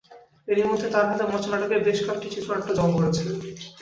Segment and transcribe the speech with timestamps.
[0.47, 3.21] এরই মধ্যে তাঁর হাতে মঞ্চ নাটকের বেশ কয়েকটি চিত্রনাট্য জমা পড়েছে।